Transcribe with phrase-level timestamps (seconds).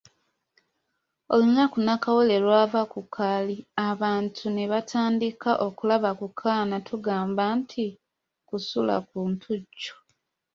[1.33, 3.55] Olunaku Nakawere lw’ava ku kaali
[3.89, 7.85] abantu ne batandika okulaba ku kaana tugamba nti
[8.47, 9.93] kusula ku Ntujjo.